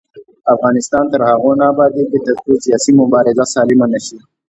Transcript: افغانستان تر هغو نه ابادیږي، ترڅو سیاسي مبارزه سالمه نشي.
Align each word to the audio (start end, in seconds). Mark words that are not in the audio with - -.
افغانستان 0.53 1.03
تر 1.11 1.21
هغو 1.29 1.51
نه 1.59 1.65
ابادیږي، 1.73 2.19
ترڅو 2.25 2.53
سیاسي 2.65 2.91
مبارزه 3.01 3.45
سالمه 3.53 3.85
نشي. 3.93 4.17